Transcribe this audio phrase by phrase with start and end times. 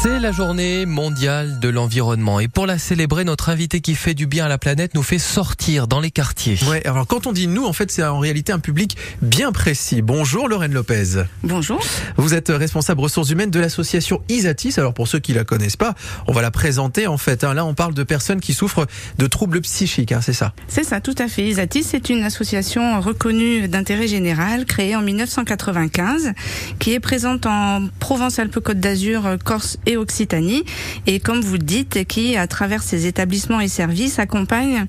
[0.00, 4.28] C'est la journée mondiale de l'environnement et pour la célébrer, notre invité qui fait du
[4.28, 6.56] bien à la planète nous fait sortir dans les quartiers.
[6.70, 10.00] Ouais, alors quand on dit nous, en fait, c'est en réalité un public bien précis.
[10.00, 11.24] Bonjour Lorraine Lopez.
[11.42, 11.80] Bonjour.
[12.16, 14.78] Vous êtes responsable ressources humaines de l'association Isatis.
[14.78, 15.96] Alors pour ceux qui la connaissent pas,
[16.28, 17.42] on va la présenter en fait.
[17.42, 17.54] hein.
[17.54, 18.86] Là, on parle de personnes qui souffrent
[19.18, 20.52] de troubles psychiques, hein, c'est ça?
[20.68, 21.44] C'est ça, tout à fait.
[21.48, 26.34] Isatis, c'est une association reconnue d'intérêt général créée en 1995
[26.78, 30.62] qui est présente en Provence-Alpes-Côte d'Azur, Corse et Occitanie.
[31.08, 34.86] Et comme vous le dites, qui, à travers ses établissements et services, accompagne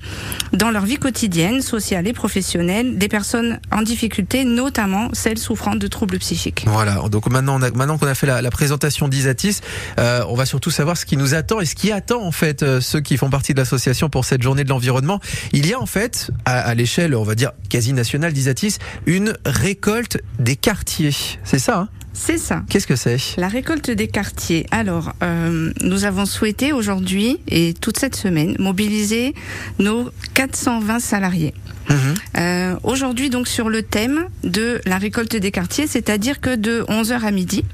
[0.52, 5.86] dans leur vie quotidienne, sociale et professionnelle, des personnes en difficulté, notamment celles souffrant de
[5.88, 6.64] troubles psychiques.
[6.66, 7.02] Voilà.
[7.10, 9.60] Donc maintenant, on a- maintenant qu'on a fait la, la présentation d'Isatis,
[9.98, 12.62] euh, on va surtout savoir ce qui nous attend et ce qui attend en fait
[12.62, 15.20] euh, ceux qui font partie de l'association pour cette journée de l'environnement.
[15.52, 19.34] Il y a en fait, à, à l'échelle, on va dire quasi nationale d'Isatis, une
[19.46, 21.14] récolte des quartiers.
[21.44, 21.88] C'est ça hein?
[22.12, 22.62] C'est ça.
[22.68, 23.18] Qu'est-ce que c'est?
[23.36, 24.66] La récolte des quartiers.
[24.70, 29.34] Alors, euh, nous avons souhaité aujourd'hui et toute cette semaine mobiliser
[29.78, 31.54] nos 420 salariés.
[31.88, 32.14] Mhm.
[32.38, 37.24] Euh, aujourd'hui, donc, sur le thème de la récolte des quartiers, c'est-à-dire que de 11h
[37.24, 37.64] à midi,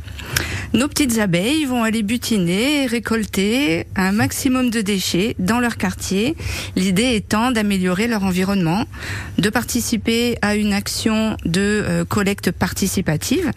[0.73, 6.37] nos petites abeilles vont aller butiner et récolter un maximum de déchets dans leur quartier.
[6.77, 8.85] L'idée étant d'améliorer leur environnement,
[9.39, 13.51] de participer à une action de euh, collecte participative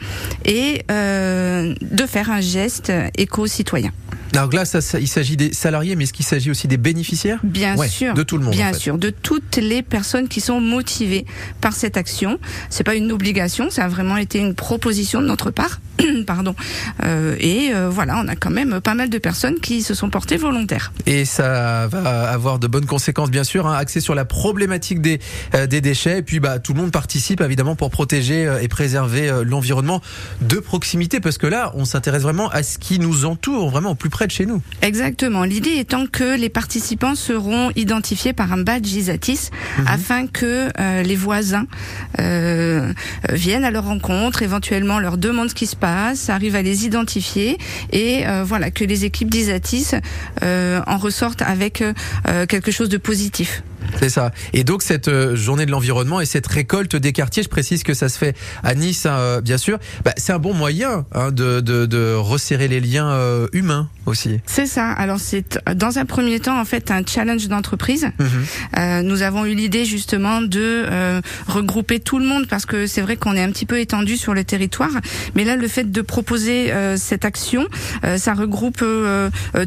[0.46, 3.92] et euh, de faire un geste éco-citoyen.
[4.34, 7.40] Alors là, ça, ça- il s'agit des salariés, mais est-ce qu'il s'agit aussi des bénéficiaires?
[7.44, 8.80] Bien Ouais, sûr, de tout le monde, Bien en fait.
[8.80, 11.26] sûr, de toutes les personnes qui sont motivées
[11.62, 12.40] par cette action.
[12.70, 15.80] C'est pas une obligation, ça a vraiment été une proposition de notre part.
[16.28, 16.56] Pardon.
[17.04, 20.10] Euh, et euh, voilà, on a quand même pas mal de personnes qui se sont
[20.10, 20.94] portées volontaires.
[21.06, 25.20] Et ça va avoir de bonnes conséquences, bien sûr, hein, axé sur la problématique des,
[25.56, 26.20] euh, des déchets.
[26.20, 30.02] Et puis, bah, tout le monde participe, évidemment, pour protéger et préserver l'environnement
[30.42, 31.20] de proximité.
[31.20, 34.19] Parce que là, on s'intéresse vraiment à ce qui nous entoure, vraiment au plus près
[34.28, 34.62] de chez nous.
[34.82, 35.44] Exactement.
[35.44, 39.52] L'idée étant que les participants seront identifiés par un badge Isatis
[39.88, 41.66] afin que euh, les voisins
[42.20, 42.94] euh, euh,
[43.34, 47.58] viennent à leur rencontre, éventuellement leur demandent ce qui se passe, arrivent à les identifier
[47.92, 49.96] et euh, voilà que les équipes d'Isatis
[50.44, 51.94] euh, en ressortent avec euh,
[52.48, 53.64] quelque chose de positif.
[54.00, 54.32] C'est ça.
[54.54, 57.94] Et donc, cette euh, journée de l'environnement et cette récolte des quartiers, je précise que
[57.94, 59.80] ça se fait à Nice, hein, euh, bien sûr.
[60.04, 64.40] Bah, c'est un bon moyen hein, de, de, de resserrer les liens euh, humains aussi.
[64.46, 64.92] C'est ça.
[64.92, 68.10] Alors c'est dans un premier temps en fait un challenge d'entreprise.
[68.20, 68.28] Mhm.
[68.78, 73.02] Euh, nous avons eu l'idée justement de euh, regrouper tout le monde parce que c'est
[73.02, 74.92] vrai qu'on est un petit peu étendu sur le territoire,
[75.36, 77.68] mais là le fait de proposer euh, cette action,
[78.04, 78.84] euh, ça regroupe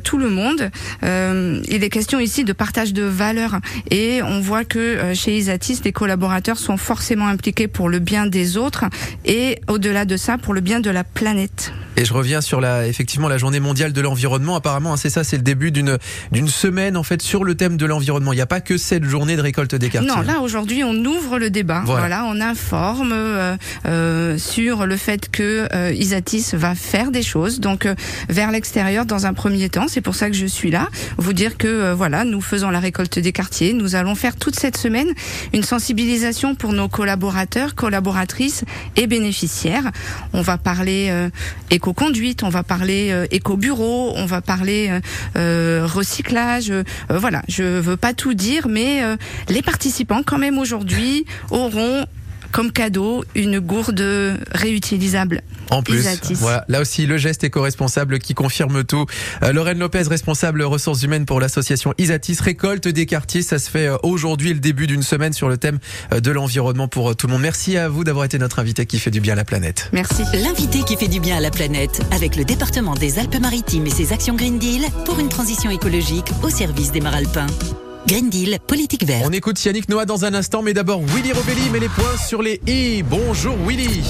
[0.04, 0.70] tout le monde.
[1.04, 3.58] Euh, il est question ici de partage de valeurs
[3.90, 8.26] et on voit que euh, chez Isatis, les collaborateurs sont forcément impliqués pour le bien
[8.26, 8.84] des autres
[9.24, 11.72] et au-delà de ça pour le bien de la planète.
[12.02, 14.56] Et je reviens sur la, effectivement, la journée mondiale de l'environnement.
[14.56, 15.98] Apparemment, hein, c'est ça, c'est le début d'une,
[16.32, 18.32] d'une semaine, en fait, sur le thème de l'environnement.
[18.32, 20.10] Il n'y a pas que cette journée de récolte des quartiers.
[20.10, 21.82] Non, là aujourd'hui on ouvre le débat.
[21.84, 22.00] Voilà.
[22.00, 27.60] Voilà, on informe euh, euh, sur le fait que euh, Isatis va faire des choses,
[27.60, 27.94] donc euh,
[28.28, 29.86] vers l'extérieur dans un premier temps.
[29.86, 30.88] C'est pour ça que je suis là,
[31.18, 33.74] vous dire que euh, voilà, nous faisons la récolte des quartiers.
[33.74, 35.12] Nous allons faire toute cette semaine
[35.54, 38.64] une sensibilisation pour nos collaborateurs, collaboratrices
[38.96, 39.92] et bénéficiaires.
[40.32, 41.28] On va parler euh,
[41.92, 45.00] éco-conduite, on va parler euh, éco-bureau, on va parler euh,
[45.36, 46.72] euh, recyclage.
[47.10, 49.02] voilà, je veux pas tout dire, mais
[49.48, 52.06] les participants, quand même aujourd'hui, auront
[52.52, 54.04] comme cadeau une gourde
[54.52, 55.42] réutilisable.
[55.70, 56.34] En plus, Isatis.
[56.34, 59.06] voilà, là aussi le geste éco-responsable qui confirme tout.
[59.42, 63.42] Euh, Lorraine Lopez, responsable ressources humaines pour l'association Isatis, récolte des quartiers.
[63.42, 65.78] Ça se fait euh, aujourd'hui, le début d'une semaine sur le thème
[66.12, 67.42] euh, de l'environnement pour euh, tout le monde.
[67.42, 69.88] Merci à vous d'avoir été notre invité qui fait du bien à la planète.
[69.92, 70.22] Merci.
[70.34, 74.12] L'invité qui fait du bien à la planète avec le département des Alpes-Maritimes et ses
[74.12, 77.46] actions Green Deal pour une transition écologique au service des Maralpins.
[78.06, 79.24] Green Deal, politique verte.
[79.26, 82.42] On écoute Yannick Noah dans un instant, mais d'abord Willy Robelli met les points sur
[82.42, 83.02] les i.
[83.02, 84.02] Bonjour Willy.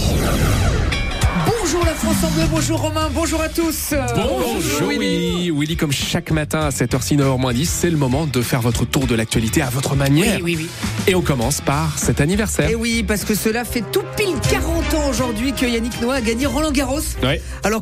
[1.47, 3.94] Bonjour la France en bleu, bonjour Romain, bonjour à tous.
[4.14, 5.50] Bonjour Willy.
[5.50, 9.15] Willy, comme chaque matin à 7h6, 9h10, c'est le moment de faire votre tour de
[9.15, 10.36] l'actualité à votre manière.
[10.36, 10.68] Oui, oui, oui.
[11.06, 12.68] Et on commence par cet anniversaire.
[12.68, 16.21] Et oui, parce que cela fait tout pile 40 ans aujourd'hui que Yannick Noah a
[16.21, 17.00] gagné Roland Garros.
[17.22, 17.41] Ouais.
[17.65, 17.80] Alors